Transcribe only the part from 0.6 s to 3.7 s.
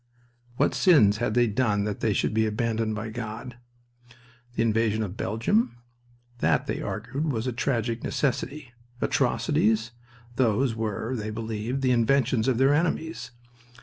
sins had they done that they should be abandoned by God?